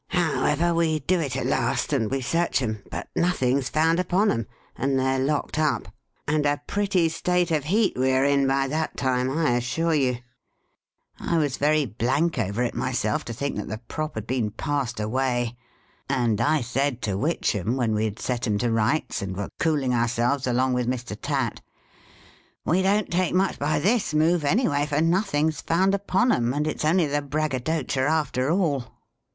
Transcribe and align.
However, 0.09 0.73
we 0.73 0.97
do 1.01 1.19
it 1.19 1.37
at 1.37 1.45
last, 1.45 1.93
and 1.93 2.09
we 2.09 2.21
search 2.21 2.59
'em; 2.63 2.81
but 2.89 3.07
nothing 3.15 3.61
's 3.61 3.69
found 3.69 3.99
upon 3.99 4.31
'em, 4.31 4.47
and 4.75 4.99
they 4.99 5.15
're 5.17 5.23
locked 5.23 5.59
up; 5.59 5.89
and 6.27 6.43
a 6.47 6.59
pretty 6.65 7.07
state 7.07 7.51
of 7.51 7.65
heat 7.65 7.93
we 7.95 8.11
are 8.11 8.25
in 8.25 8.47
by 8.47 8.67
that 8.67 8.97
time, 8.97 9.29
I 9.29 9.51
assure 9.51 9.93
you!" 9.93 10.17
I 11.19 11.37
was 11.37 11.57
very 11.57 11.85
blank 11.85 12.39
over 12.39 12.63
it, 12.63 12.73
myself, 12.73 13.23
to 13.25 13.33
think 13.33 13.57
that 13.57 13.67
the 13.67 13.77
prop 13.77 14.15
had 14.15 14.25
been 14.25 14.49
passed 14.49 14.99
away; 14.99 15.55
and 16.09 16.41
I 16.41 16.61
said 16.61 17.03
to 17.03 17.15
Witchem, 17.15 17.75
when 17.75 17.93
we 17.93 18.05
had 18.05 18.17
set 18.17 18.47
'em 18.47 18.57
to 18.57 18.71
rights, 18.71 19.21
and 19.21 19.37
were 19.37 19.49
cooling 19.59 19.93
ourselves 19.93 20.47
along 20.47 20.73
with 20.73 20.89
Mr. 20.89 21.15
Tatt,' 21.15 21.61
we 22.65 22.81
don't 22.81 23.11
take 23.11 23.35
much 23.35 23.59
by 23.59 23.77
this 23.77 24.15
move, 24.15 24.43
anyway, 24.45 24.87
for 24.87 24.99
nothing 24.99 25.51
's 25.51 25.61
found 25.61 25.93
upon 25.93 26.31
'em, 26.31 26.55
and 26.55 26.65
it's 26.65 26.85
only 26.85 27.05
the 27.05 27.21
braggadocia 27.21 28.01
* 28.09 28.09
after 28.09 28.49
all.' 28.49 28.85